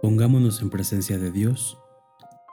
Pongámonos 0.00 0.60
en 0.60 0.68
presencia 0.68 1.16
de 1.16 1.30
Dios, 1.30 1.78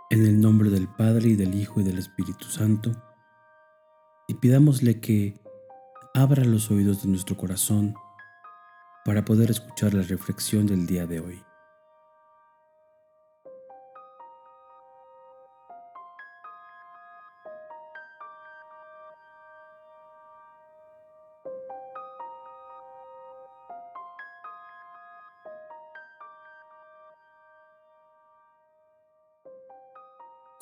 en 0.09 0.25
el 0.25 0.39
nombre 0.39 0.69
del 0.69 0.87
Padre 0.87 1.29
y 1.29 1.35
del 1.35 1.55
Hijo 1.55 1.81
y 1.81 1.83
del 1.83 1.97
Espíritu 1.97 2.45
Santo, 2.45 2.91
y 4.29 4.35
pidámosle 4.35 5.01
que 5.01 5.41
abra 6.13 6.45
los 6.45 6.71
oídos 6.71 7.03
de 7.03 7.09
nuestro 7.09 7.35
corazón 7.35 7.95
para 9.03 9.25
poder 9.25 9.51
escuchar 9.51 9.93
la 9.93 10.03
reflexión 10.03 10.67
del 10.67 10.85
día 10.85 11.05
de 11.05 11.19
hoy. 11.19 11.43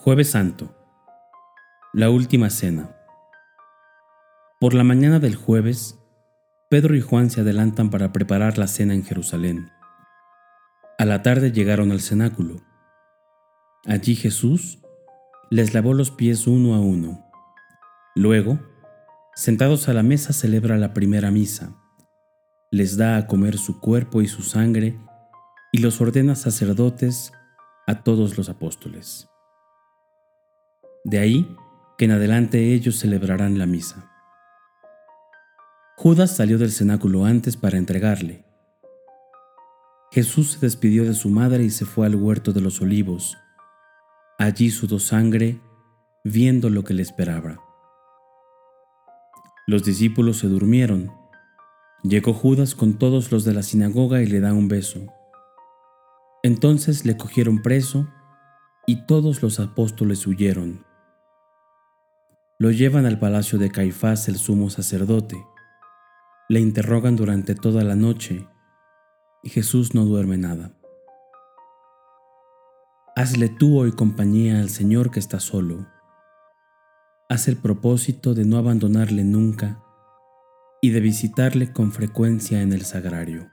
Jueves 0.04 0.32
Santo. 0.32 0.76
La 1.94 2.10
última 2.10 2.50
cena. 2.50 2.98
Por 4.60 4.74
la 4.74 4.84
mañana 4.84 5.20
del 5.20 5.36
jueves, 5.36 5.96
Pedro 6.72 6.96
y 6.96 7.02
Juan 7.02 7.30
se 7.30 7.42
adelantan 7.42 7.92
para 7.92 8.12
preparar 8.12 8.58
la 8.58 8.66
cena 8.66 8.96
en 8.96 9.04
Jerusalén. 9.04 9.70
A 10.98 11.06
la 11.06 11.22
tarde 11.22 11.52
llegaron 11.52 11.92
al 11.92 12.02
cenáculo. 12.02 12.56
Allí 13.86 14.16
Jesús 14.16 14.80
les 15.52 15.76
lavó 15.76 15.94
los 15.94 16.10
pies 16.10 16.48
uno 16.48 16.74
a 16.74 16.80
uno. 16.80 17.24
Luego, 18.16 18.58
sentados 19.36 19.88
a 19.88 19.94
la 19.94 20.02
mesa, 20.02 20.34
celebra 20.34 20.80
la 20.80 20.96
primera 20.96 21.30
misa. 21.30 21.76
Les 22.72 22.98
da 22.98 23.18
a 23.18 23.28
comer 23.28 23.60
su 23.60 23.80
cuerpo 23.80 24.24
y 24.24 24.28
su 24.28 24.42
sangre 24.42 25.00
y 25.72 25.78
los 25.78 26.02
ordena 26.02 26.34
sacerdotes 26.34 27.32
a 27.86 28.02
todos 28.02 28.36
los 28.36 28.50
apóstoles. 28.50 29.31
De 31.04 31.20
ahí 31.20 31.56
que 31.98 32.06
en 32.06 32.12
adelante 32.12 32.74
ellos 32.74 33.00
celebrarán 33.00 33.58
la 33.58 33.66
misa. 33.66 34.12
Judas 35.98 36.36
salió 36.36 36.58
del 36.58 36.72
cenáculo 36.72 37.26
antes 37.26 37.58
para 37.58 37.78
entregarle. 37.78 38.44
Jesús 40.12 40.54
se 40.54 40.60
despidió 40.60 41.06
de 41.06 41.14
su 41.14 41.30
madre 41.30 41.64
y 41.64 41.70
se 41.70 41.86
fue 41.86 42.06
al 42.06 42.16
huerto 42.16 42.54
de 42.54 42.62
los 42.62 42.82
olivos. 42.82 43.38
Allí 44.38 44.72
sudó 44.72 45.00
sangre, 45.00 45.62
viendo 46.24 46.70
lo 46.70 46.84
que 46.84 46.94
le 46.94 47.02
esperaba. 47.02 47.60
Los 49.68 49.84
discípulos 49.84 50.40
se 50.40 50.48
durmieron. 50.48 51.12
Llegó 52.04 52.34
Judas 52.34 52.76
con 52.76 52.98
todos 52.98 53.32
los 53.32 53.46
de 53.46 53.54
la 53.54 53.64
sinagoga 53.64 54.22
y 54.22 54.26
le 54.26 54.40
da 54.40 54.54
un 54.54 54.68
beso. 54.68 55.06
Entonces 56.44 57.06
le 57.06 57.16
cogieron 57.16 57.62
preso 57.62 58.08
y 58.88 59.06
todos 59.06 59.44
los 59.44 59.60
apóstoles 59.60 60.26
huyeron. 60.26 60.91
Lo 62.62 62.70
llevan 62.70 63.08
al 63.08 63.18
palacio 63.18 63.58
de 63.58 63.72
Caifás 63.72 64.28
el 64.28 64.36
sumo 64.36 64.70
sacerdote. 64.70 65.44
Le 66.48 66.60
interrogan 66.60 67.16
durante 67.16 67.56
toda 67.56 67.84
la 67.84 67.96
noche 67.96 68.48
y 69.42 69.50
Jesús 69.50 69.96
no 69.96 70.06
duerme 70.06 70.38
nada. 70.38 70.72
Hazle 73.16 73.50
tú 73.50 73.80
hoy 73.80 73.94
compañía 73.94 74.60
al 74.60 74.70
Señor 74.70 75.10
que 75.10 75.20
está 75.20 75.40
solo. 75.40 75.88
Haz 77.30 77.48
el 77.48 77.58
propósito 77.58 78.36
de 78.36 78.46
no 78.46 78.58
abandonarle 78.58 79.24
nunca 79.24 79.84
y 80.84 80.92
de 80.92 81.00
visitarle 81.00 81.74
con 81.74 81.92
frecuencia 81.92 82.62
en 82.62 82.74
el 82.74 82.84
sagrario. 82.84 83.50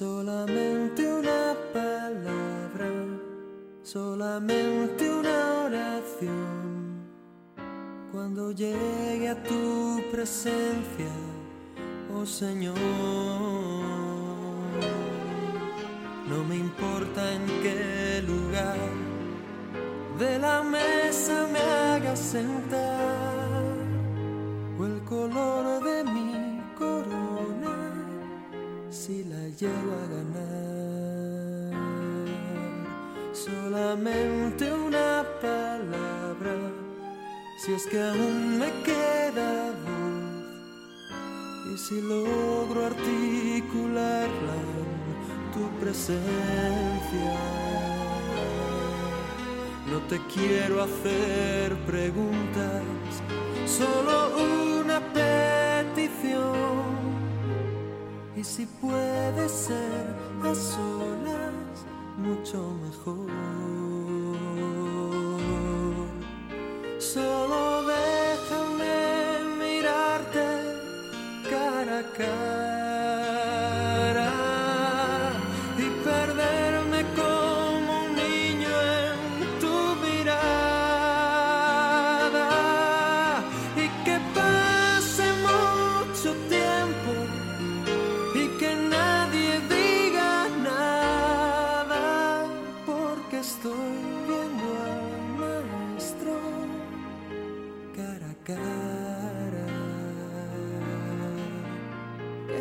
Solamente 0.00 1.06
una 1.12 1.54
palabra, 1.74 2.88
solamente 3.82 5.10
una 5.10 5.64
oración. 5.66 7.04
Cuando 8.10 8.50
llegue 8.50 9.28
a 9.28 9.42
tu 9.42 10.00
presencia, 10.10 11.12
oh 12.16 12.24
Señor, 12.24 12.78
no 16.30 16.44
me 16.48 16.56
importa 16.56 17.34
en 17.34 17.44
qué 17.62 18.24
lugar 18.26 18.78
de 20.18 20.38
la 20.38 20.62
mesa 20.62 21.46
me 21.52 21.60
hagas 21.60 22.18
sentar 22.18 23.39
llego 29.60 29.92
a 29.92 30.06
ganar. 30.14 31.74
Solamente 33.32 34.72
una 34.72 35.24
palabra, 35.42 36.54
si 37.58 37.72
es 37.74 37.86
que 37.86 38.00
aún 38.00 38.58
me 38.58 38.70
queda 38.82 39.72
voz. 39.84 40.46
Y 41.72 41.76
si 41.76 42.00
logro 42.00 42.86
articularla 42.86 44.54
en 44.80 45.52
tu 45.52 45.62
presencia. 45.80 47.32
No 49.90 49.98
te 50.08 50.18
quiero 50.32 50.82
hacer 50.82 51.76
preguntas, 51.84 52.82
solo 53.66 54.14
una 54.80 55.00
petición 55.12 57.09
y 58.40 58.44
si 58.44 58.64
puede 58.64 59.48
ser 59.50 60.16
a 60.42 60.54
solas, 60.54 61.84
mucho 62.16 62.72
mejor. 62.82 63.59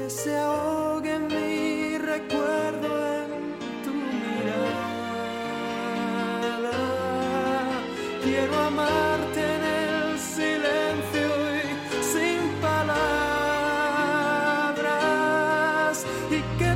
Se 0.10 0.36
ahogue 0.36 1.20
mi 1.20 1.98
recuerdo 2.00 2.88
en 3.16 3.30
tu 3.84 3.92
mirada. 3.94 4.72
Quiero 8.24 8.58
amarte 8.58 9.40
en 9.40 9.64
el 9.64 10.18
silencio 10.18 11.30
y 11.58 11.66
sin 12.12 12.42
palabras 12.60 12.90
y 16.32 16.42
que 16.58 16.72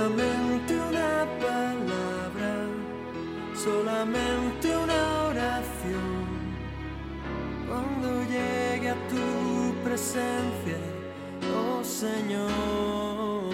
solamente 0.00 0.74
una 0.74 1.26
palabra, 1.46 2.52
solamente 3.54 4.76
una 4.76 5.24
oración. 5.28 6.10
Cuando 7.68 8.08
llegue 8.24 8.88
a 8.90 8.96
tu 9.12 9.74
presencia, 9.84 10.78
oh 11.54 11.84
Señor, 11.84 13.52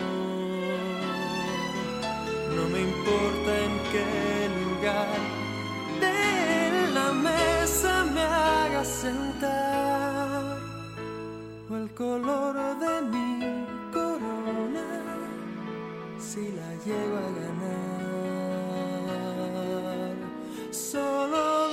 no 2.57 2.63
me 2.73 2.81
importa 2.91 3.51
en 3.67 3.73
qué 3.93 4.07
lugar 4.63 5.19
de 6.05 6.93
la 6.95 7.13
mesa 7.13 8.05
me 8.15 8.23
haga 8.23 8.85
sentar 8.85 10.59
o 11.71 11.77
el 11.77 11.91
color 11.95 12.55
de 12.79 13.03
mi 13.11 13.36
si 16.37 16.53
la 16.53 16.71
llego 16.85 17.17
a 17.17 17.29
ganar. 17.41 18.27
Solo 20.71 21.66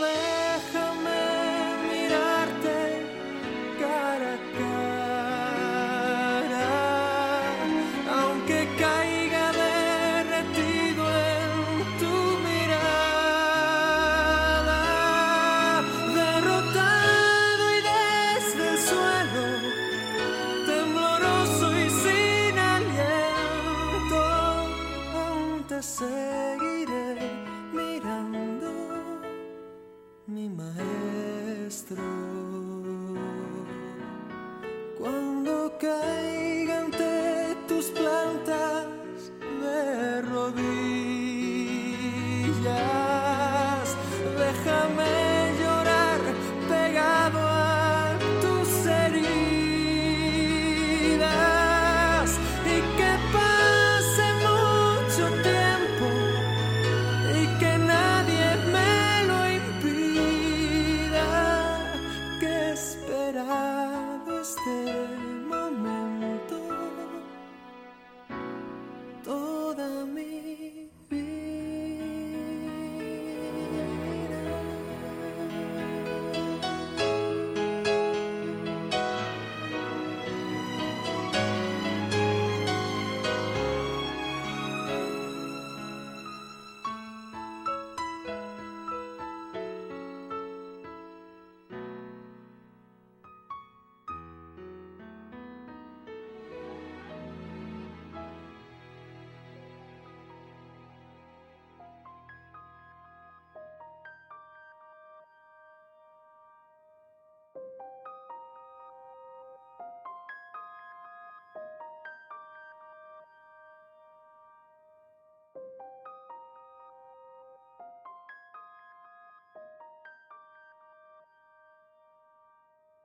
Cuando 35.83 36.12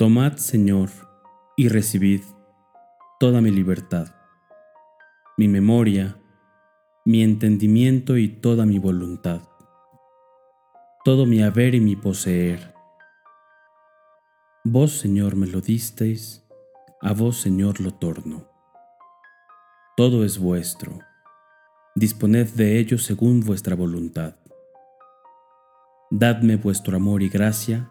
Tomad, 0.08 0.38
Señor, 0.38 0.88
y 1.54 1.68
recibid 1.68 2.22
toda 3.20 3.42
mi 3.42 3.50
libertad, 3.50 4.08
mi 5.36 5.48
memoria, 5.48 6.16
mi 7.04 7.22
entendimiento 7.22 8.16
y 8.16 8.28
toda 8.28 8.64
mi 8.64 8.78
voluntad, 8.78 9.42
todo 11.04 11.26
mi 11.26 11.42
haber 11.42 11.74
y 11.74 11.80
mi 11.80 11.94
poseer. 11.94 12.74
Vos, 14.64 14.92
Señor, 14.92 15.36
me 15.36 15.46
lo 15.46 15.60
disteis, 15.60 16.42
a 17.02 17.12
vos, 17.12 17.36
Señor, 17.42 17.78
lo 17.78 17.92
torno. 17.92 18.48
Todo 19.94 20.24
es 20.24 20.38
vuestro, 20.38 21.00
disponed 21.94 22.48
de 22.54 22.78
ello 22.78 22.96
según 22.96 23.40
vuestra 23.40 23.76
voluntad. 23.76 24.36
Dadme 26.10 26.56
vuestro 26.56 26.96
amor 26.96 27.22
y 27.22 27.28
gracia, 27.28 27.90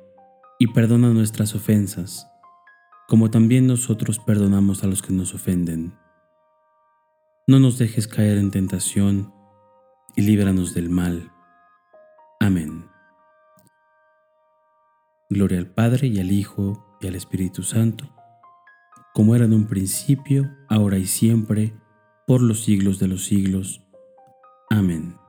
y 0.61 0.67
perdona 0.67 1.09
nuestras 1.09 1.55
ofensas, 1.55 2.27
como 3.07 3.31
también 3.31 3.65
nosotros 3.65 4.19
perdonamos 4.19 4.83
a 4.83 4.87
los 4.87 5.01
que 5.01 5.11
nos 5.11 5.33
ofenden. 5.33 5.97
No 7.47 7.59
nos 7.59 7.79
dejes 7.79 8.07
caer 8.07 8.37
en 8.37 8.51
tentación 8.51 9.33
y 10.15 10.21
líbranos 10.21 10.75
del 10.75 10.91
mal. 10.91 11.31
Amén. 12.39 12.85
Gloria 15.31 15.57
al 15.57 15.65
Padre 15.65 16.09
y 16.09 16.19
al 16.19 16.31
Hijo 16.31 16.95
y 17.01 17.07
al 17.07 17.15
Espíritu 17.15 17.63
Santo, 17.63 18.15
como 19.15 19.33
era 19.33 19.45
en 19.45 19.53
un 19.53 19.65
principio, 19.65 20.47
ahora 20.69 20.99
y 20.99 21.07
siempre, 21.07 21.73
por 22.27 22.43
los 22.43 22.61
siglos 22.61 22.99
de 22.99 23.07
los 23.07 23.25
siglos. 23.25 23.81
Amén. 24.69 25.20